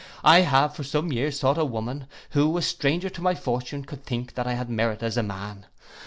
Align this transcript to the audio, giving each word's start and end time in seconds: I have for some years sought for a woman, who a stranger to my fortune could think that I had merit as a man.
I 0.23 0.39
have 0.41 0.73
for 0.75 0.83
some 0.83 1.11
years 1.11 1.39
sought 1.39 1.57
for 1.57 1.61
a 1.61 1.65
woman, 1.65 2.07
who 2.31 2.57
a 2.57 2.63
stranger 2.63 3.07
to 3.11 3.21
my 3.21 3.35
fortune 3.35 3.85
could 3.85 4.03
think 4.03 4.33
that 4.33 4.47
I 4.47 4.53
had 4.53 4.67
merit 4.67 5.03
as 5.03 5.15
a 5.15 5.21
man. 5.21 5.67